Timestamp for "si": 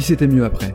0.00-0.06